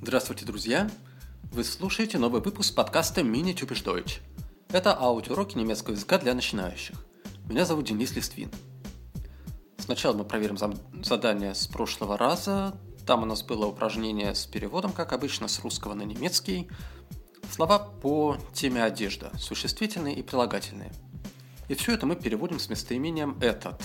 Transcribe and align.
Здравствуйте, 0.00 0.46
друзья! 0.46 0.90
Вы 1.52 1.64
слушаете 1.64 2.18
новый 2.18 2.40
выпуск 2.40 2.74
подкаста 2.74 3.20
Mini 3.20 3.54
Typisch 3.54 3.84
Deutsch. 3.84 4.20
Это 4.70 4.98
аудиоуроки 4.98 5.58
немецкого 5.58 5.94
языка 5.94 6.18
для 6.18 6.34
начинающих. 6.34 6.96
Меня 7.46 7.64
зовут 7.64 7.86
Денис 7.86 8.14
Листвин. 8.14 8.50
Сначала 9.78 10.16
мы 10.16 10.24
проверим 10.24 10.56
задание 11.02 11.54
с 11.54 11.66
прошлого 11.66 12.16
раза. 12.16 12.78
Там 13.06 13.22
у 13.22 13.26
нас 13.26 13.42
было 13.42 13.66
упражнение 13.66 14.34
с 14.34 14.46
переводом, 14.46 14.92
как 14.92 15.12
обычно, 15.12 15.48
с 15.48 15.60
русского 15.60 15.94
на 15.94 16.02
немецкий. 16.02 16.68
Слова 17.50 17.78
по 17.78 18.36
теме 18.52 18.84
одежда, 18.84 19.32
существительные 19.38 20.14
и 20.14 20.22
прилагательные. 20.22 20.92
И 21.68 21.74
все 21.74 21.92
это 21.94 22.06
мы 22.06 22.16
переводим 22.16 22.58
с 22.58 22.68
местоимением 22.68 23.36
«этот», 23.40 23.82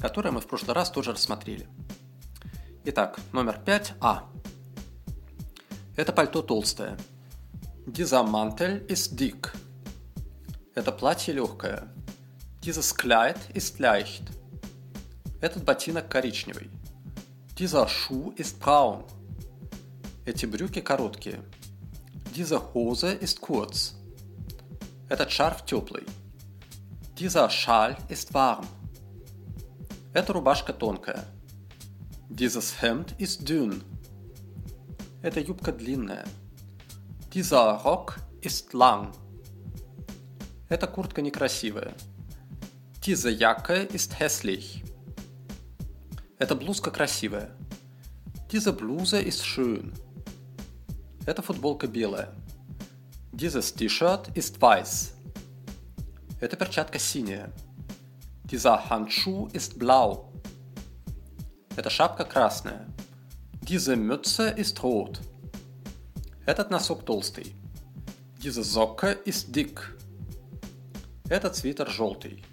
которое 0.00 0.30
мы 0.30 0.40
в 0.40 0.46
прошлый 0.46 0.74
раз 0.74 0.90
тоже 0.90 1.12
рассмотрели. 1.12 1.68
Итак, 2.84 3.18
номер 3.32 3.60
5а. 3.64 4.24
Это 5.96 6.12
пальто 6.12 6.42
толстое. 6.42 6.98
Mantel 7.86 8.86
ist 8.88 9.14
dick. 9.14 9.54
Это 10.74 10.90
платье 10.90 11.32
легкое. 11.32 11.88
Dieses 12.60 12.94
Kleid 12.94 13.38
ist 13.54 13.78
leicht. 13.78 14.22
Этот 15.40 15.64
ботинок 15.64 16.08
коричневый. 16.08 16.70
Dieser 17.58 17.86
Schuh 17.86 18.34
ist 18.36 18.58
braun. 18.60 19.04
Эти 20.26 20.46
брюки 20.46 20.80
короткие. 20.80 21.42
Diese 22.36 22.74
Hose 22.74 23.12
ist 23.12 23.40
kurz. 23.40 23.94
Этот 25.08 25.30
шарф 25.30 25.64
теплый. 25.66 26.02
Dieser 27.16 27.48
Schal 27.48 27.96
ist 28.08 28.34
warm. 28.34 28.66
Эта 30.12 30.32
рубашка 30.32 30.72
тонкая. 30.72 31.24
Dieses 32.28 32.82
Hemd 32.82 33.14
ist 33.18 33.48
dünn. 33.48 33.84
Эта 35.22 35.38
юбка 35.38 35.70
длинная. 35.70 36.24
Dieser 37.32 37.70
Rock 37.84 38.18
ist 38.40 38.72
lang. 38.72 39.12
Эта 40.68 40.88
куртка 40.88 41.22
некрасивая. 41.22 41.94
Diese 43.04 43.30
Jacke 43.30 43.74
ist 43.74 44.18
hässlich. 44.18 44.82
Эта 46.38 46.56
блузка 46.56 46.90
красивая. 46.90 47.56
Diese 48.50 48.72
Bluse 48.72 49.20
ist 49.20 49.46
schön. 49.46 49.92
Эта 51.26 51.40
футболка 51.40 51.86
белая. 51.86 52.28
Dieses 53.32 53.72
T-Shirt 53.72 54.30
ist 54.34 54.60
weiß. 54.60 55.14
Эта 56.40 56.56
перчатка 56.56 56.98
синяя. 56.98 57.50
Dieser 58.44 58.90
Handschuh 58.90 59.48
ist 59.54 59.78
blau. 59.78 60.30
Эта 61.76 61.88
шапка 61.88 62.24
красная. 62.24 62.86
Diese 63.62 63.96
Mütze 63.96 64.50
ist 64.50 64.82
rot. 64.82 65.22
Этот 66.44 66.70
носок 66.70 67.06
толстый. 67.06 67.54
Diese 68.42 68.62
Socke 68.62 69.12
ist 69.24 69.56
dick. 69.56 69.80
Этот 71.30 71.56
свитер 71.56 71.88
желтый. 71.88 72.44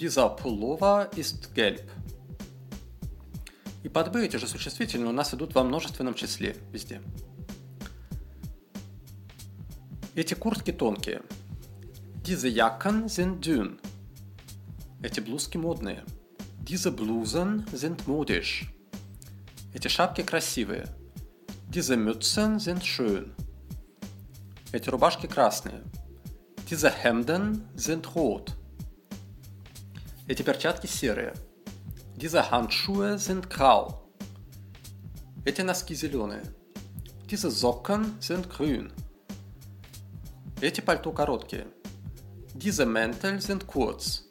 Dieser 0.00 0.30
Pullover 0.30 1.10
ist 1.14 1.54
gelb. 1.54 1.86
И 3.82 3.90
под 3.90 4.12
«бы» 4.12 4.24
эти 4.24 4.36
же 4.36 4.46
существительные 4.46 5.10
у 5.10 5.12
нас 5.12 5.34
идут 5.34 5.54
во 5.54 5.62
множественном 5.62 6.14
числе 6.14 6.56
везде. 6.72 7.02
Эти 10.14 10.34
куртки 10.34 10.72
тонкие. 10.72 11.22
Diese 12.26 12.46
Jacken 12.46 13.08
sind 13.08 13.40
dünn. 13.46 13.80
Эти 15.02 15.20
блузки 15.20 15.56
модные. 15.56 16.04
Diese 16.60 16.92
Blusen 16.92 17.64
sind 17.72 18.06
modisch. 18.06 18.70
Эти 19.72 19.88
шапки 19.88 20.22
красивые. 20.22 20.84
Diese 21.70 21.96
Mützen 21.96 22.58
sind 22.58 22.84
schön. 22.84 23.32
Эти 24.70 24.90
рубашки 24.90 25.26
красные. 25.26 25.82
Diese 26.68 26.90
Hemden 26.90 27.66
sind 27.74 28.14
rot. 28.14 28.52
Эти 30.28 30.42
перчатки 30.42 30.86
серые. 30.86 31.32
Diese 32.16 32.50
Handschuhe 32.50 33.18
sind 33.18 33.48
grau. 33.48 34.10
Эти 35.46 35.62
носки 35.62 35.94
зеленые. 35.94 36.42
Diese 37.30 37.50
Socken 37.50 38.20
sind 38.20 38.50
grün. 38.50 38.92
Эти 40.62 40.80
пальто 40.80 41.10
короткие. 41.10 41.66
Diese 42.54 42.86
Mäntel 42.86 43.40
sind 43.40 43.66
kurz. 43.66 44.22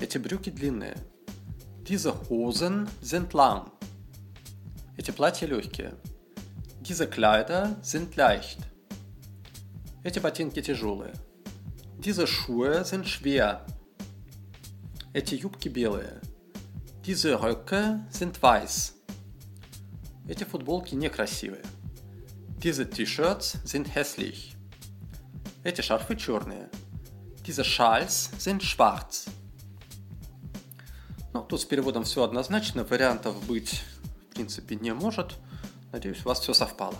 Эти 0.00 0.16
брюки 0.16 0.48
длинные. 0.48 0.96
Diese 1.86 2.14
Hosen 2.30 2.88
sind 3.02 3.34
lang. 3.34 3.70
Эти 4.96 5.10
платья 5.10 5.46
легкие. 5.48 5.92
Diese 6.80 7.06
Kleider 7.06 7.76
sind 7.82 8.16
leicht. 8.16 8.60
Эти 10.02 10.18
ботинки 10.18 10.62
тяжелые. 10.62 11.12
Diese 11.98 12.26
Schuhe 12.26 12.82
sind 12.82 13.06
schwer. 13.06 13.66
Эти 15.12 15.34
юбки 15.34 15.68
белые. 15.68 16.22
Diese 17.04 17.42
Röcke 17.42 18.00
sind 18.08 18.42
weiß. 18.42 18.94
Эти 20.26 20.44
футболки 20.44 20.94
некрасивые. 20.94 21.64
Diese 22.62 22.88
T-Shirts 22.88 23.58
sind 23.62 23.94
hässlich. 23.94 24.55
Эти 25.66 25.80
шарфы 25.80 26.14
черные. 26.14 26.70
Diese 27.44 27.64
Schals 27.64 28.30
sind 28.38 28.60
schwarz. 28.60 29.28
Ну, 31.32 31.42
тут 31.42 31.60
с 31.60 31.64
переводом 31.64 32.04
все 32.04 32.22
однозначно. 32.22 32.84
Вариантов 32.84 33.44
быть 33.48 33.82
принципе, 34.32 34.76
не 34.76 34.94
может. 34.94 35.34
Надеюсь, 35.90 36.24
у 36.24 36.28
вас 36.28 36.38
все 36.38 36.54
совпало. 36.54 36.94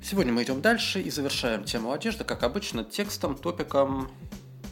Сегодня 0.00 0.32
мы 0.32 0.44
идем 0.44 0.62
дальше 0.62 1.02
и 1.02 1.10
завершаем 1.10 1.64
тему 1.64 1.90
одежды, 1.90 2.22
как 2.22 2.44
обычно, 2.44 2.84
текстом, 2.84 3.36
топиком, 3.36 4.08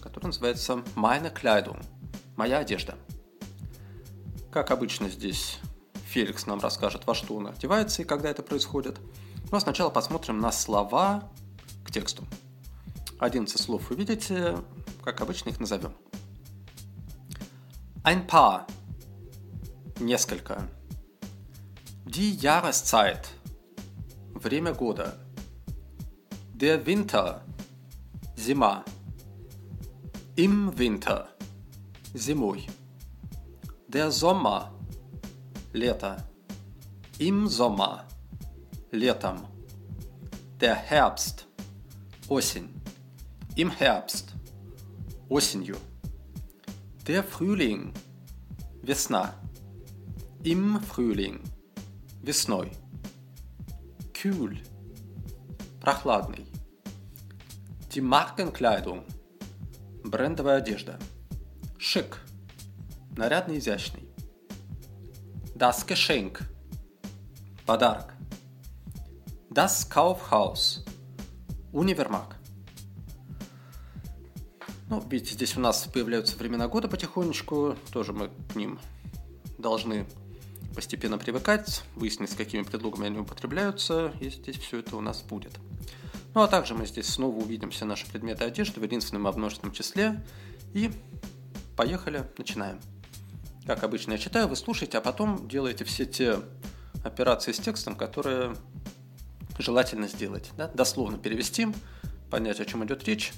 который 0.01 0.27
называется 0.27 0.85
«Meine 0.95 1.35
Kleidung»– 1.35 1.85
«Моя 2.37 2.59
одежда». 2.59 2.95
Как 4.53 4.71
обычно 4.71 5.09
здесь 5.09 5.59
Феликс 6.07 6.47
нам 6.47 6.61
расскажет, 6.61 7.09
во 7.09 7.15
что 7.17 7.35
он 7.35 7.49
одевается 7.49 8.03
и 8.03 8.05
когда 8.05 8.31
это 8.31 8.45
происходит. 8.45 9.01
Но 9.51 9.59
сначала 9.59 9.91
посмотрим 9.91 10.39
на 10.39 10.53
слова 10.53 11.29
к 11.89 11.91
тексту. 11.91 12.25
11 13.19 13.61
слов 13.61 13.91
вы 13.91 13.97
видите, 13.97 14.59
как 15.03 15.21
обычно 15.21 15.49
их 15.49 15.59
назовем. 15.59 15.95
Ein 18.05 18.27
paar 18.27 18.65
Несколько. 20.01 20.69
Die 22.05 22.31
Jahreszeit. 22.31 23.27
Время 24.35 24.73
года. 24.73 25.19
Der 26.55 26.87
Winter. 26.87 27.43
Зима. 28.37 28.85
Im 30.37 30.79
Winter. 30.79 31.27
Зимой. 32.15 32.69
Der 33.89 34.13
Sommer. 34.13 34.71
Лето. 35.73 36.17
Im 37.19 37.49
Sommer. 37.49 38.05
Летом. 38.93 39.49
Der 40.61 40.77
Herbst. 40.77 41.48
Осень. 42.29 42.69
Im 43.57 43.71
Herbst. 43.71 44.35
Осенью. 45.31 45.79
Der 47.07 47.25
Frühling. 47.25 47.95
Весна. 48.83 49.35
Im 50.45 50.79
Frühling. 50.83 51.41
Весной. 52.23 52.71
Kühl. 54.13 54.61
Прохладный. 55.81 56.45
Die 57.95 58.03
Markenkleidung. 58.03 59.05
Брендовая 60.05 60.59
одежда. 60.59 60.99
Шик. 61.79 62.21
Нарядный, 63.17 63.57
изящный. 63.57 64.07
Das 65.55 65.87
Geschenk. 65.87 66.47
Подарок. 67.65 68.13
Das 69.49 69.89
Kaufhaus. 69.89 70.85
Универмаг. 71.79 72.35
Ну, 74.91 75.01
видите, 75.09 75.35
здесь 75.35 75.57
у 75.57 75.61
нас 75.61 75.85
появляются 75.85 76.37
времена 76.37 76.67
года 76.67 76.89
потихонечку. 76.89 77.77
Тоже 77.93 78.13
мы 78.13 78.31
к 78.53 78.57
ним 78.57 78.81
должны 79.59 80.05
постепенно 80.75 81.19
привыкать, 81.19 81.85
выяснить, 81.95 82.33
с 82.33 82.35
какими 82.35 82.63
предлогами 82.65 83.07
они 83.07 83.19
употребляются, 83.19 84.13
и 84.19 84.29
здесь 84.29 84.57
все 84.57 84.81
это 84.81 84.97
у 84.97 85.01
нас 85.01 85.23
будет. 85.23 85.53
Ну 86.35 86.43
а 86.43 86.49
также 86.49 86.75
мы 86.75 86.85
здесь 86.85 87.07
снова 87.07 87.37
увидим 87.37 87.71
все 87.71 87.85
наши 87.85 88.11
предметы 88.11 88.43
одежды 88.43 88.81
в 88.81 88.83
единственном 88.83 89.29
и 89.29 89.37
множественном 89.37 89.73
числе. 89.73 90.21
И 90.75 90.91
поехали, 91.77 92.29
начинаем. 92.39 92.81
Как 93.67 93.85
обычно 93.85 94.13
я 94.15 94.19
читаю, 94.19 94.49
вы 94.49 94.57
слушаете, 94.57 94.99
а 94.99 95.01
потом 95.01 95.47
делаете 95.47 95.85
все 95.85 96.07
те 96.07 96.41
операции 97.05 97.53
с 97.53 97.61
текстом, 97.61 97.95
которые 97.95 98.57
желательно 99.59 100.09
сделать. 100.09 100.51
Да? 100.57 100.69
Дословно 100.69 101.19
перевести, 101.19 101.69
понять, 102.31 102.61
о 102.61 102.65
чем 102.65 102.85
идет 102.85 103.05
речь, 103.05 103.33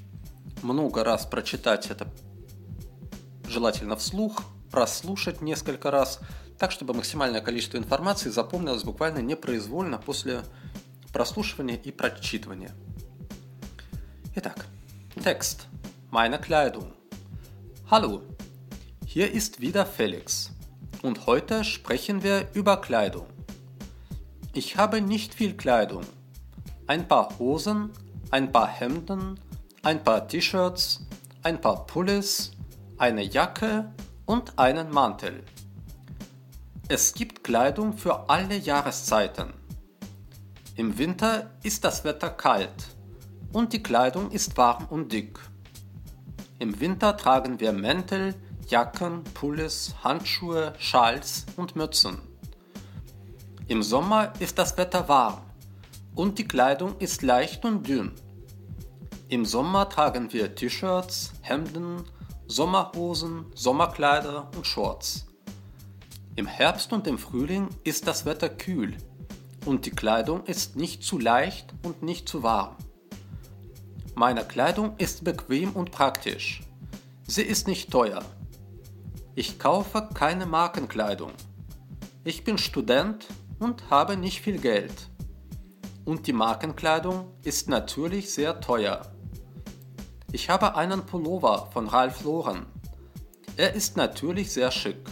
много 0.62 1.04
раз 1.04 1.26
прочитать 1.26 1.90
это 1.90 2.08
желательно 3.48 3.96
вслух, 3.96 4.44
прослушать 4.70 5.40
несколько 5.40 5.90
раз, 5.90 6.20
так, 6.58 6.70
чтобы 6.70 6.94
максимальное 6.94 7.40
количество 7.40 7.78
информации 7.78 8.28
запомнилось 8.28 8.84
буквально 8.84 9.18
непроизвольно 9.18 9.98
после 9.98 10.42
прослушивания 11.12 11.76
и 11.76 11.90
прочитывания. 11.90 12.72
Итак, 14.36 14.66
текст. 15.22 15.66
Meine 16.12 16.38
Kleidung. 16.40 16.92
Hallo, 17.88 18.22
hier 19.06 19.30
ist 19.32 19.60
wieder 19.60 19.86
Felix 19.86 20.50
und 21.02 21.26
heute 21.26 21.64
sprechen 21.64 22.22
wir 22.22 22.48
über 22.54 22.76
Kleidung. 22.80 23.26
Ich 24.52 24.76
habe 24.76 25.00
nicht 25.00 25.32
viel 25.32 25.56
Kleidung. 25.56 26.02
Ein 26.88 27.06
paar 27.06 27.38
Hosen, 27.38 27.90
ein 28.32 28.50
paar 28.50 28.66
Hemden, 28.66 29.38
ein 29.84 30.02
paar 30.02 30.26
T-Shirts, 30.26 31.06
ein 31.44 31.60
paar 31.60 31.86
Pullis, 31.86 32.50
eine 32.98 33.22
Jacke 33.22 33.92
und 34.26 34.58
einen 34.58 34.90
Mantel. 34.90 35.44
Es 36.88 37.14
gibt 37.14 37.44
Kleidung 37.44 37.96
für 37.96 38.28
alle 38.28 38.56
Jahreszeiten. 38.56 39.52
Im 40.74 40.98
Winter 40.98 41.50
ist 41.62 41.84
das 41.84 42.02
Wetter 42.02 42.30
kalt 42.30 42.88
und 43.52 43.72
die 43.72 43.84
Kleidung 43.84 44.32
ist 44.32 44.56
warm 44.56 44.86
und 44.86 45.12
dick. 45.12 45.38
Im 46.58 46.80
Winter 46.80 47.16
tragen 47.16 47.60
wir 47.60 47.72
Mäntel, 47.72 48.34
Jacken, 48.66 49.22
Pullis, 49.22 49.94
Handschuhe, 50.02 50.72
Schals 50.80 51.46
und 51.56 51.76
Mützen. 51.76 52.29
Im 53.70 53.84
Sommer 53.84 54.32
ist 54.40 54.58
das 54.58 54.76
Wetter 54.76 55.08
warm 55.08 55.42
und 56.16 56.40
die 56.40 56.48
Kleidung 56.48 56.98
ist 56.98 57.22
leicht 57.22 57.64
und 57.64 57.86
dünn. 57.86 58.10
Im 59.28 59.44
Sommer 59.44 59.88
tragen 59.88 60.32
wir 60.32 60.56
T-Shirts, 60.56 61.34
Hemden, 61.42 62.02
Sommerhosen, 62.48 63.46
Sommerkleider 63.54 64.50
und 64.56 64.66
Shorts. 64.66 65.28
Im 66.34 66.48
Herbst 66.48 66.92
und 66.92 67.06
im 67.06 67.16
Frühling 67.16 67.68
ist 67.84 68.08
das 68.08 68.26
Wetter 68.26 68.48
kühl 68.48 68.96
und 69.64 69.86
die 69.86 69.92
Kleidung 69.92 70.44
ist 70.46 70.74
nicht 70.74 71.04
zu 71.04 71.20
leicht 71.20 71.72
und 71.84 72.02
nicht 72.02 72.28
zu 72.28 72.42
warm. 72.42 72.74
Meine 74.16 74.44
Kleidung 74.44 74.96
ist 74.98 75.22
bequem 75.22 75.74
und 75.74 75.92
praktisch. 75.92 76.64
Sie 77.22 77.42
ist 77.42 77.68
nicht 77.68 77.92
teuer. 77.92 78.24
Ich 79.36 79.60
kaufe 79.60 80.08
keine 80.12 80.46
Markenkleidung. 80.46 81.30
Ich 82.24 82.42
bin 82.42 82.58
Student 82.58 83.28
und 83.60 83.88
habe 83.90 84.16
nicht 84.16 84.40
viel 84.40 84.58
Geld. 84.58 85.08
Und 86.04 86.26
die 86.26 86.32
Markenkleidung 86.32 87.32
ist 87.44 87.68
natürlich 87.68 88.32
sehr 88.32 88.60
teuer. 88.60 89.02
Ich 90.32 90.50
habe 90.50 90.74
einen 90.74 91.06
Pullover 91.06 91.68
von 91.72 91.86
Ralph 91.86 92.24
Lauren. 92.24 92.66
Er 93.56 93.74
ist 93.74 93.96
natürlich 93.96 94.52
sehr 94.52 94.70
schick. 94.70 95.08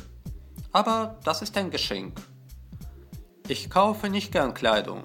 Aber 0.72 1.18
das 1.24 1.42
ist 1.42 1.56
ein 1.56 1.70
Geschenk. 1.70 2.20
Ich 3.46 3.70
kaufe 3.70 4.08
nicht 4.08 4.32
gern 4.32 4.54
Kleidung. 4.54 5.02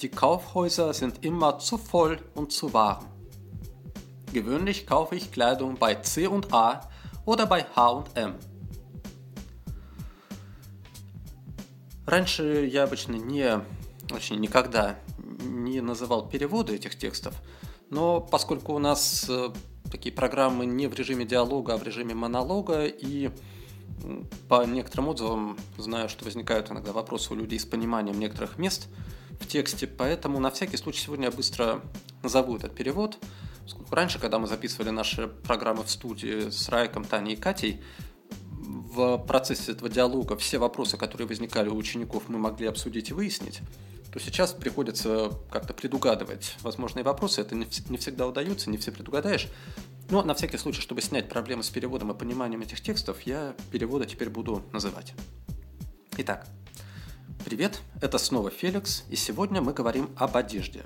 Die 0.00 0.10
Kaufhäuser 0.10 0.92
sind 0.92 1.24
immer 1.24 1.58
zu 1.58 1.78
voll 1.78 2.18
und 2.34 2.52
zu 2.52 2.72
warm. 2.72 3.06
Gewöhnlich 4.32 4.86
kaufe 4.86 5.14
ich 5.14 5.30
Kleidung 5.30 5.76
bei 5.76 5.94
C&A 5.94 6.80
oder 7.24 7.46
bei 7.46 7.64
H&M. 7.76 8.34
Раньше 12.06 12.68
я 12.70 12.84
обычно 12.84 13.14
не, 13.14 13.60
очень 14.10 14.40
никогда 14.40 14.98
не 15.18 15.80
называл 15.80 16.28
переводы 16.28 16.74
этих 16.74 16.96
текстов, 16.96 17.34
но 17.90 18.20
поскольку 18.20 18.74
у 18.74 18.78
нас 18.78 19.26
э, 19.28 19.50
такие 19.90 20.14
программы 20.14 20.66
не 20.66 20.86
в 20.88 20.94
режиме 20.94 21.24
диалога, 21.24 21.74
а 21.74 21.76
в 21.76 21.82
режиме 21.82 22.14
монолога, 22.14 22.86
и 22.86 23.30
по 24.48 24.64
некоторым 24.64 25.08
отзывам 25.08 25.58
знаю, 25.78 26.08
что 26.08 26.24
возникают 26.24 26.70
иногда 26.70 26.92
вопросы 26.92 27.32
у 27.32 27.36
людей 27.36 27.58
с 27.58 27.64
пониманием 27.64 28.18
некоторых 28.18 28.58
мест 28.58 28.88
в 29.40 29.46
тексте, 29.46 29.86
поэтому 29.86 30.40
на 30.40 30.50
всякий 30.50 30.76
случай 30.76 31.00
сегодня 31.00 31.26
я 31.26 31.30
быстро 31.30 31.82
назову 32.22 32.56
этот 32.56 32.74
перевод. 32.74 33.18
Раньше, 33.90 34.18
когда 34.18 34.38
мы 34.38 34.46
записывали 34.46 34.90
наши 34.90 35.28
программы 35.28 35.84
в 35.84 35.90
студии 35.90 36.50
с 36.50 36.68
Райком, 36.68 37.04
Таней 37.04 37.34
и 37.34 37.36
Катей, 37.36 37.80
в 38.62 39.18
процессе 39.18 39.72
этого 39.72 39.90
диалога 39.90 40.36
все 40.36 40.58
вопросы, 40.58 40.96
которые 40.96 41.26
возникали 41.26 41.68
у 41.68 41.76
учеников, 41.76 42.28
мы 42.28 42.38
могли 42.38 42.66
обсудить 42.66 43.10
и 43.10 43.14
выяснить, 43.14 43.60
то 44.12 44.20
сейчас 44.20 44.52
приходится 44.52 45.32
как-то 45.50 45.72
предугадывать 45.74 46.56
возможные 46.60 47.02
вопросы. 47.02 47.40
Это 47.40 47.54
не, 47.54 47.64
всегда 47.96 48.26
удается, 48.26 48.70
не 48.70 48.76
все 48.76 48.92
предугадаешь. 48.92 49.48
Но 50.10 50.22
на 50.22 50.34
всякий 50.34 50.58
случай, 50.58 50.82
чтобы 50.82 51.00
снять 51.00 51.28
проблемы 51.28 51.62
с 51.62 51.70
переводом 51.70 52.12
и 52.12 52.14
пониманием 52.14 52.60
этих 52.60 52.82
текстов, 52.82 53.22
я 53.22 53.54
переводы 53.70 54.06
теперь 54.06 54.28
буду 54.28 54.62
называть. 54.72 55.14
Итак, 56.18 56.46
привет, 57.44 57.80
это 58.02 58.18
снова 58.18 58.50
Феликс, 58.50 59.04
и 59.08 59.16
сегодня 59.16 59.62
мы 59.62 59.72
говорим 59.72 60.10
об 60.16 60.36
одежде. 60.36 60.82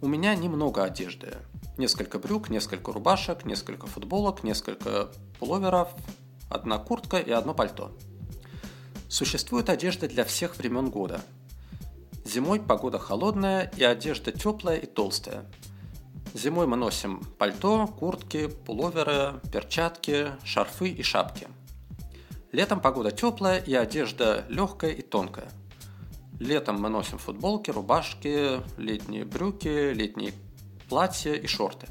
У 0.00 0.06
меня 0.06 0.34
немного 0.36 0.84
одежды. 0.84 1.38
Несколько 1.78 2.20
брюк, 2.20 2.48
несколько 2.48 2.92
рубашек, 2.92 3.44
несколько 3.44 3.88
футболок, 3.88 4.44
несколько 4.44 5.10
пуловеров, 5.40 5.88
одна 6.52 6.78
куртка 6.78 7.18
и 7.18 7.30
одно 7.30 7.54
пальто. 7.54 7.96
Существует 9.08 9.68
одежда 9.68 10.08
для 10.08 10.24
всех 10.24 10.56
времен 10.56 10.90
года. 10.90 11.20
Зимой 12.24 12.60
погода 12.60 12.98
холодная 12.98 13.70
и 13.76 13.84
одежда 13.84 14.32
теплая 14.32 14.76
и 14.76 14.86
толстая. 14.86 15.44
Зимой 16.34 16.66
мы 16.66 16.76
носим 16.76 17.20
пальто, 17.38 17.86
куртки, 17.86 18.46
пуловеры, 18.46 19.40
перчатки, 19.52 20.28
шарфы 20.44 20.88
и 20.88 21.02
шапки. 21.02 21.48
Летом 22.52 22.80
погода 22.80 23.10
теплая 23.10 23.58
и 23.58 23.74
одежда 23.74 24.44
легкая 24.48 24.92
и 24.92 25.02
тонкая. 25.02 25.50
Летом 26.38 26.80
мы 26.80 26.88
носим 26.88 27.18
футболки, 27.18 27.70
рубашки, 27.70 28.60
летние 28.78 29.24
брюки, 29.24 29.92
летние 29.92 30.32
платья 30.88 31.34
и 31.34 31.46
шорты. 31.46 31.86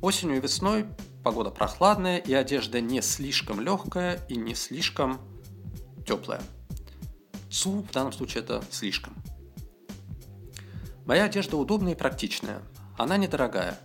Осенью 0.00 0.38
и 0.38 0.40
весной 0.40 0.86
Погода 1.22 1.50
прохладная 1.50 2.18
и 2.18 2.34
одежда 2.34 2.80
не 2.80 3.00
слишком 3.00 3.60
легкая 3.60 4.20
и 4.28 4.36
не 4.36 4.54
слишком 4.54 5.20
теплая. 6.06 6.42
Цу 7.48 7.82
в 7.82 7.92
данном 7.92 8.12
случае 8.12 8.42
это 8.42 8.64
слишком. 8.70 9.14
Моя 11.04 11.24
одежда 11.24 11.56
удобная 11.56 11.92
и 11.92 11.96
практичная. 11.96 12.62
Она 12.98 13.16
недорогая. 13.16 13.78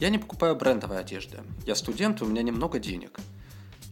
Я 0.00 0.08
не 0.08 0.18
покупаю 0.18 0.56
брендовой 0.56 0.98
одежды. 1.00 1.40
Я 1.66 1.74
студент, 1.74 2.22
у 2.22 2.26
меня 2.26 2.42
немного 2.42 2.78
денег. 2.78 3.18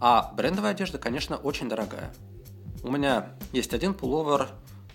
А 0.01 0.33
брендовая 0.35 0.73
одежда, 0.73 0.99
конечно, 0.99 1.37
очень 1.37 1.69
дорогая. 1.69 2.15
У 2.83 2.91
меня 2.91 3.31
есть 3.53 3.75
один 3.75 3.93
пуловер 3.93 4.49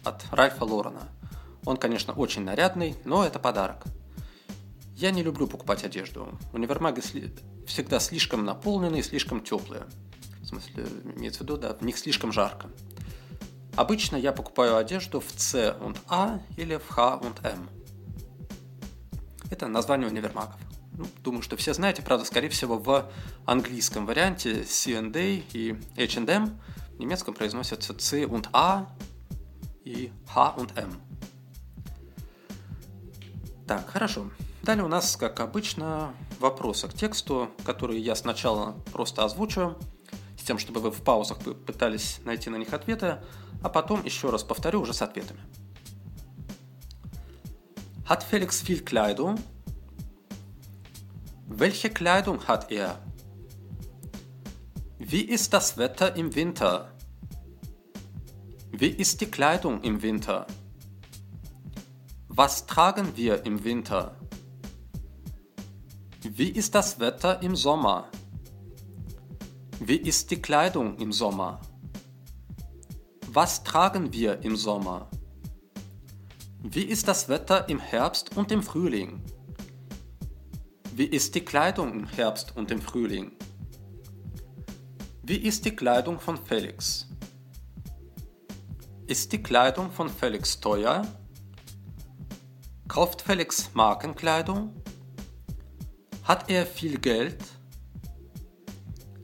от 0.04 0.24
Ральфа 0.32 0.64
Лорена. 0.64 1.10
Он, 1.66 1.78
конечно, 1.78 2.14
очень 2.14 2.44
нарядный, 2.44 2.96
но 3.04 3.26
это 3.26 3.38
подарок. 3.38 3.84
Я 5.02 5.10
не 5.10 5.24
люблю 5.24 5.48
покупать 5.48 5.84
одежду. 5.84 6.38
Универмаги 6.54 7.02
всегда 7.66 8.00
слишком 8.00 8.46
наполненные, 8.46 9.02
слишком 9.02 9.42
теплые. 9.42 9.88
В 10.44 10.46
смысле, 10.46 10.86
имеется 11.16 11.40
в 11.40 11.42
виду, 11.42 11.58
да, 11.58 11.74
в 11.74 11.82
них 11.82 11.98
слишком 11.98 12.32
жарко. 12.32 12.70
Обычно 13.76 14.16
я 14.16 14.32
покупаю 14.32 14.78
одежду 14.78 15.20
в 15.20 15.26
C 15.36 15.76
und 15.80 15.98
A 16.08 16.40
или 16.56 16.78
в 16.78 16.96
H 16.96 17.20
und 17.24 17.44
M. 17.44 17.68
Это 19.50 19.68
название 19.68 20.08
универмагов. 20.08 20.60
Ну, 20.96 21.08
думаю, 21.24 21.42
что 21.42 21.58
все 21.58 21.74
знаете, 21.74 22.04
правда, 22.04 22.24
скорее 22.24 22.50
всего, 22.50 22.78
в 22.78 23.12
английском 23.48 24.06
варианте 24.06 24.64
C&A 24.66 25.42
и 25.52 25.80
H&M 25.98 26.60
в 26.92 27.00
немецком 27.00 27.34
произносятся 27.34 27.96
C 27.96 28.26
und 28.26 28.50
A 28.54 28.88
и 29.84 30.12
H 30.28 30.54
und 30.58 30.78
M. 30.78 30.94
Так, 33.66 33.90
хорошо. 33.90 34.30
Далее 34.64 34.86
у 34.86 34.88
нас, 34.88 35.16
как 35.16 35.40
обычно, 35.40 36.14
вопросы 36.40 36.88
к 36.88 36.94
тексту, 36.94 37.50
которые 37.66 38.00
я 38.00 38.16
сначала 38.16 38.74
просто 38.92 39.26
озвучу, 39.26 39.76
с 40.38 40.44
тем, 40.44 40.60
чтобы 40.60 40.80
вы 40.82 40.92
в 40.92 41.02
паузах 41.02 41.40
пытались 41.40 42.20
найти 42.26 42.50
на 42.52 42.58
них 42.58 42.72
ответы, 42.74 43.24
а 43.64 43.70
потом 43.70 44.04
еще 44.04 44.30
раз 44.30 44.44
повторю 44.44 44.82
уже 44.82 44.94
с 44.94 45.02
ответами. 45.02 45.42
Hat 48.08 48.24
Felix 48.30 48.62
viel 48.62 48.84
Kleidung? 48.84 49.40
Welche 51.48 51.90
Kleidung 51.90 52.46
hat 52.48 52.72
er? 52.72 53.00
Wie 55.00 55.22
ist 55.22 55.54
das 55.54 55.78
Wetter 55.78 56.16
im 56.16 56.36
Winter? 56.36 56.92
Wie 58.72 58.90
ist 58.90 59.22
die 59.22 59.26
Kleidung 59.26 59.82
im 59.82 60.02
Winter? 60.02 60.46
Was 62.28 62.66
tragen 62.66 63.16
wir 63.16 63.46
im 63.46 63.64
Winter? 63.64 64.16
Wie 66.24 66.50
ist 66.50 66.76
das 66.76 67.00
Wetter 67.00 67.42
im 67.42 67.56
Sommer? 67.56 68.08
Wie 69.80 69.98
ist 69.98 70.30
die 70.30 70.40
Kleidung 70.40 70.96
im 71.00 71.12
Sommer? 71.12 71.60
Was 73.32 73.64
tragen 73.64 74.14
wir 74.14 74.40
im 74.44 74.56
Sommer? 74.56 75.10
Wie 76.62 76.84
ist 76.84 77.08
das 77.08 77.28
Wetter 77.28 77.68
im 77.70 77.80
Herbst 77.80 78.38
und 78.38 78.52
im 78.52 78.62
Frühling? 78.62 79.20
Wie 80.94 81.06
ist 81.06 81.34
die 81.34 81.42
Kleidung 81.42 81.92
im 81.92 82.08
Herbst 82.08 82.56
und 82.56 82.70
im 82.70 82.82
Frühling? 82.82 83.32
Wie 85.24 85.38
ist 85.38 85.66
die 85.66 85.76
Kleidung 85.76 86.20
von 86.20 86.38
Felix? 86.38 87.08
Ist 89.08 89.34
die 89.34 89.42
Kleidung 89.42 89.90
von 89.90 90.08
Felix 90.08 90.60
teuer? 90.60 91.02
Kauft 92.88 93.24
Felix 93.24 93.72
Markenkleidung? 93.74 94.81
Hat 96.25 96.51
er 96.51 96.67
viel 96.67 96.99
Geld? 96.99 97.39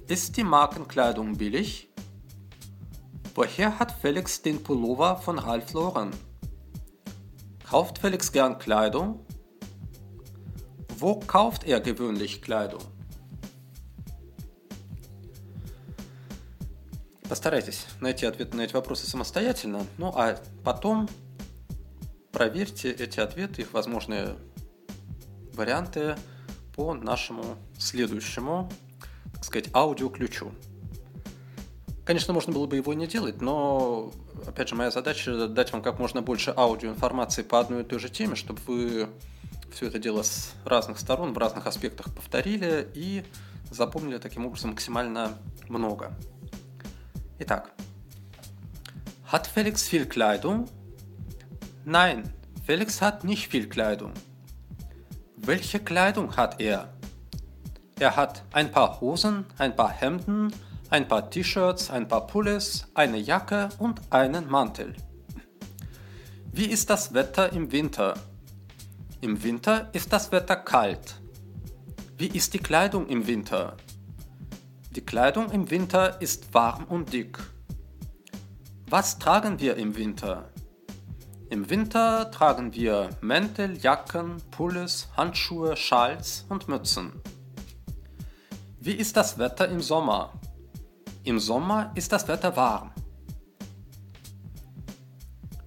Ist 0.08 0.36
die 0.36 0.44
Markenkleidung 0.44 1.36
billig? 1.36 1.88
Woher 3.34 3.78
hat 3.78 3.92
Felix 3.92 4.42
den 4.42 4.62
Pullover 4.62 5.16
von 5.16 5.38
Ralph 5.38 5.72
Lauren? 5.72 6.10
Kauft 7.68 7.98
Felix 7.98 8.30
gern 8.30 8.58
Kleidung? 8.58 9.24
Wo 10.98 11.18
kauft 11.18 11.64
er 11.64 11.80
gewöhnlich 11.80 12.42
Kleidung? 12.42 12.82
Постарайтесь 17.28 17.86
найти 18.00 18.26
ответы 18.26 18.58
на 18.58 18.60
эти 18.60 18.74
вопросы 18.74 19.06
самостоятельно, 19.06 19.86
ну 19.96 20.12
а 20.14 20.38
потом 20.62 21.08
проверьте 22.30 22.90
эти 22.90 23.20
ответы, 23.20 23.62
их 23.62 23.72
возможные 23.72 24.36
варианты 25.54 26.16
по 26.77 26.93
нашему 26.93 27.57
следующему, 27.77 28.71
так 29.33 29.43
сказать, 29.43 29.69
аудиоключу. 29.73 30.51
Конечно, 32.05 32.33
можно 32.33 32.53
было 32.53 32.67
бы 32.67 32.77
его 32.77 32.93
не 32.93 33.07
делать, 33.07 33.41
но, 33.41 34.13
опять 34.45 34.69
же, 34.69 34.75
моя 34.75 34.91
задача 34.91 35.47
дать 35.47 35.73
вам 35.73 35.81
как 35.81 35.99
можно 35.99 36.21
больше 36.21 36.53
аудиоинформации 36.55 37.41
по 37.41 37.59
одной 37.59 37.81
и 37.81 37.83
той 37.83 37.99
же 37.99 38.09
теме, 38.09 38.35
чтобы 38.35 38.61
вы 38.67 39.09
все 39.73 39.87
это 39.87 39.97
дело 39.97 40.21
с 40.21 40.53
разных 40.63 40.99
сторон, 40.99 41.33
в 41.33 41.37
разных 41.37 41.65
аспектах 41.65 42.13
повторили 42.15 42.87
и 42.93 43.25
запомнили 43.71 44.19
таким 44.19 44.45
образом 44.45 44.69
максимально 44.69 45.37
много. 45.67 46.13
Итак, 47.39 47.71
hat 49.31 49.49
Felix 49.53 49.89
viel 49.91 50.05
Kleidung? 50.07 50.69
Nein, 51.85 52.23
Felix 52.67 53.01
hat 53.01 53.23
nicht 53.23 53.51
viel 53.51 53.67
Kleidung. 53.67 54.13
Welche 55.47 55.79
Kleidung 55.79 56.35
hat 56.35 56.59
er? 56.59 56.89
Er 57.97 58.17
hat 58.17 58.43
ein 58.51 58.69
paar 58.69 58.99
Hosen, 58.99 59.45
ein 59.57 59.77
paar 59.77 59.91
Hemden, 59.91 60.53
ein 60.89 61.07
paar 61.07 61.29
T-Shirts, 61.29 61.89
ein 61.89 62.05
paar 62.05 62.27
Pullis, 62.27 62.85
eine 62.95 63.17
Jacke 63.17 63.69
und 63.79 64.01
einen 64.09 64.49
Mantel. 64.49 64.93
Wie 66.51 66.65
ist 66.65 66.89
das 66.89 67.13
Wetter 67.13 67.53
im 67.53 67.71
Winter? 67.71 68.15
Im 69.21 69.41
Winter 69.41 69.87
ist 69.93 70.11
das 70.11 70.33
Wetter 70.33 70.57
kalt. 70.57 71.15
Wie 72.17 72.27
ist 72.27 72.53
die 72.53 72.59
Kleidung 72.59 73.07
im 73.07 73.25
Winter? 73.25 73.77
Die 74.91 75.05
Kleidung 75.05 75.49
im 75.51 75.71
Winter 75.71 76.21
ist 76.21 76.53
warm 76.53 76.83
und 76.83 77.13
dick. 77.13 77.39
Was 78.89 79.17
tragen 79.17 79.61
wir 79.61 79.77
im 79.77 79.95
Winter? 79.95 80.49
Im 81.49 81.69
Winter 81.69 82.29
tragen 82.29 82.73
wir 82.73 83.09
Mäntel, 83.21 83.77
Jacken, 83.77 84.41
Pullis, 84.51 85.07
Handschuhe, 85.15 85.77
Schals 85.77 86.45
und 86.49 86.67
Mützen. 86.67 87.21
Wie 88.81 88.91
ist 88.91 89.15
das 89.15 89.37
Wetter 89.37 89.69
im 89.69 89.79
Sommer? 89.79 90.33
Im 91.23 91.39
Sommer 91.39 91.93
ist 91.95 92.11
das 92.11 92.27
Wetter 92.27 92.57
warm. 92.57 92.91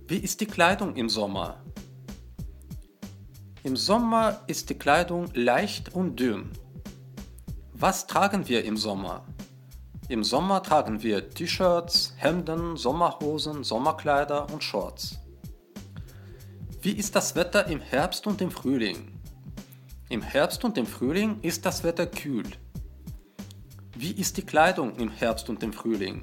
Wie 0.07 0.19
ist 0.19 0.43
die 0.43 0.47
Kleidung 0.47 0.97
im 0.97 1.09
Sommer? 1.09 1.63
Im 3.63 3.75
Sommer 3.75 4.43
ist 4.49 4.69
die 4.69 4.79
Kleidung 4.79 5.31
leicht 5.33 5.95
und 5.95 6.21
dünn. 6.21 6.51
Was 7.73 8.07
tragen 8.07 8.47
wir 8.49 8.67
im 8.67 8.77
Sommer? 8.77 9.25
Im 10.11 10.25
Sommer 10.25 10.63
tragen 10.63 11.03
wir 11.03 11.31
T-Shirts, 11.31 12.13
Hemden, 12.19 12.77
Sommerhosen, 12.77 13.65
Sommerkleider 13.65 14.53
und 14.53 14.63
Shorts. 14.63 15.21
Wie 16.83 16.93
ist 16.93 17.15
das 17.15 17.37
Wetter 17.37 17.67
im 17.67 17.83
Herbst 17.83 18.27
und 18.27 18.41
im 18.41 18.51
Frühling? 18.51 19.13
Im 20.09 20.23
Herbst 20.23 20.65
und 20.65 20.79
im 20.79 20.87
Frühling 20.87 21.39
ist 21.43 21.67
das 21.67 21.85
Wetter 21.85 22.07
kühl. 22.07 22.47
Wie 23.95 24.13
ist 24.13 24.39
die 24.39 24.47
Kleidung 24.47 24.97
im 24.97 25.11
Herbst 25.11 25.51
und 25.51 25.63
im 25.63 25.75
Frühling? 25.75 26.23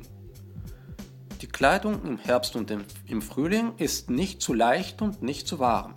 Die 1.44 1.48
Kleidung 1.48 2.04
im 2.04 2.18
Herbst 2.18 2.56
und 2.56 2.72
im 2.72 3.22
Frühling 3.22 3.74
ist 3.78 4.10
nicht 4.10 4.42
zu 4.42 4.56
leicht 4.56 5.00
und 5.04 5.22
nicht 5.22 5.48
zu 5.48 5.60
warm. 5.60 5.94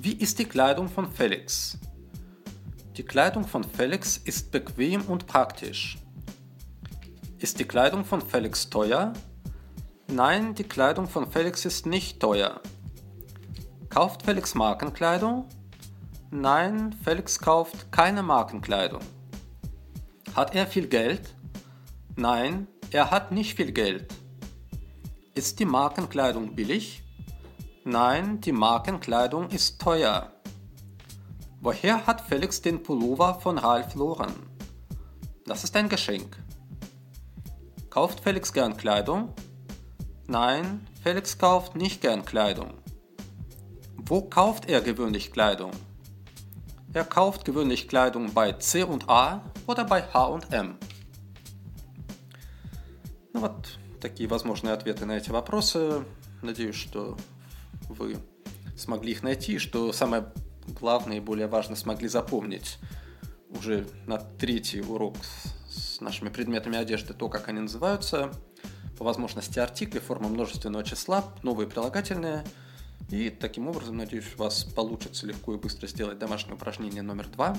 Wie 0.00 0.14
ist 0.14 0.40
die 0.40 0.46
Kleidung 0.46 0.88
von 0.88 1.08
Felix? 1.12 1.78
Die 2.96 3.04
Kleidung 3.04 3.46
von 3.46 3.62
Felix 3.62 4.16
ist 4.16 4.50
bequem 4.50 5.02
und 5.02 5.28
praktisch. 5.28 5.98
Ist 7.38 7.60
die 7.60 7.64
Kleidung 7.64 8.04
von 8.04 8.20
Felix 8.20 8.68
teuer? 8.70 9.12
Nein, 10.08 10.56
die 10.56 10.64
Kleidung 10.64 11.08
von 11.08 11.30
Felix 11.30 11.64
ist 11.64 11.86
nicht 11.86 12.18
teuer. 12.18 12.60
Kauft 13.94 14.24
Felix 14.24 14.56
Markenkleidung? 14.56 15.44
Nein, 16.32 16.92
Felix 17.04 17.38
kauft 17.38 17.92
keine 17.92 18.24
Markenkleidung. 18.24 19.02
Hat 20.34 20.52
er 20.56 20.66
viel 20.66 20.88
Geld? 20.88 21.32
Nein, 22.16 22.66
er 22.90 23.12
hat 23.12 23.30
nicht 23.30 23.54
viel 23.54 23.70
Geld. 23.70 24.12
Ist 25.36 25.60
die 25.60 25.64
Markenkleidung 25.64 26.56
billig? 26.56 27.04
Nein, 27.84 28.40
die 28.40 28.50
Markenkleidung 28.50 29.48
ist 29.50 29.80
teuer. 29.80 30.32
Woher 31.60 32.04
hat 32.04 32.20
Felix 32.20 32.60
den 32.60 32.82
Pullover 32.82 33.38
von 33.38 33.58
Ralph 33.58 33.94
Lauren? 33.94 34.34
Das 35.46 35.62
ist 35.62 35.76
ein 35.76 35.88
Geschenk. 35.88 36.36
Kauft 37.90 38.18
Felix 38.18 38.52
gern 38.52 38.76
Kleidung? 38.76 39.32
Nein, 40.26 40.84
Felix 41.04 41.38
kauft 41.38 41.76
nicht 41.76 42.00
gern 42.00 42.24
Kleidung. 42.24 42.83
Wo 44.06 44.20
kauft 44.20 44.68
er 44.68 44.82
gewöhnlich 44.82 45.32
Kleidung? 45.32 45.72
Er 46.92 47.04
kauft 47.04 47.46
gewöhnlich 47.46 47.88
Kleidung 47.88 48.34
bei 48.34 48.52
C&A 48.52 49.42
oder 49.66 49.84
bei 49.84 50.02
H&M. 50.02 50.78
Ну 53.32 53.40
вот 53.40 53.78
такие 54.02 54.28
возможные 54.28 54.74
ответы 54.74 55.06
на 55.06 55.12
эти 55.12 55.30
вопросы. 55.30 56.04
Надеюсь, 56.42 56.74
что 56.74 57.16
вы 57.88 58.18
смогли 58.76 59.12
их 59.12 59.22
найти, 59.22 59.58
что 59.58 59.90
самое 59.94 60.30
главное 60.78 61.16
и 61.16 61.20
более 61.20 61.46
важное 61.46 61.76
смогли 61.76 62.06
запомнить 62.06 62.78
уже 63.48 63.86
на 64.04 64.18
третий 64.18 64.82
урок 64.82 65.16
с 65.66 66.02
нашими 66.02 66.28
предметами 66.28 66.76
одежды, 66.76 67.14
то, 67.14 67.30
как 67.30 67.48
они 67.48 67.60
называются, 67.60 68.30
по 68.98 69.04
возможности 69.04 69.58
артикли, 69.58 69.98
форма 69.98 70.28
множественного 70.28 70.84
числа, 70.84 71.24
новые 71.42 71.66
прилагательные– 71.66 72.44
и 73.10 73.30
таким 73.30 73.68
образом, 73.68 73.96
надеюсь, 73.96 74.26
у 74.36 74.38
вас 74.38 74.64
получится 74.64 75.26
легко 75.26 75.54
и 75.54 75.56
быстро 75.56 75.86
сделать 75.86 76.18
домашнее 76.18 76.54
упражнение 76.54 77.02
номер 77.02 77.28
два 77.28 77.56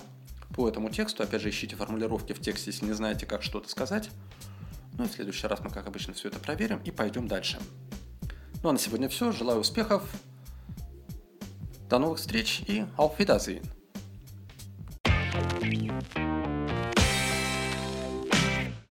по 0.55 0.67
этому 0.67 0.89
тексту. 0.89 1.23
Опять 1.23 1.41
же, 1.41 1.49
ищите 1.49 1.75
формулировки 1.75 2.33
в 2.33 2.41
тексте, 2.41 2.71
если 2.71 2.85
не 2.85 2.93
знаете, 2.93 3.25
как 3.25 3.43
что-то 3.43 3.69
сказать. 3.69 4.09
Ну 4.97 5.05
и 5.05 5.07
в 5.07 5.11
следующий 5.11 5.47
раз 5.47 5.59
мы, 5.61 5.69
как 5.69 5.87
обычно, 5.87 6.13
все 6.13 6.29
это 6.29 6.39
проверим 6.39 6.79
и 6.83 6.91
пойдем 6.91 7.27
дальше. 7.27 7.59
Ну 8.63 8.69
а 8.69 8.71
на 8.73 8.79
сегодня 8.79 9.09
все. 9.09 9.31
Желаю 9.31 9.59
успехов. 9.59 10.03
До 11.89 11.99
новых 11.99 12.17
встреч 12.19 12.63
и 12.67 12.85
auf 12.97 13.17
Wiedersehen. 13.17 13.63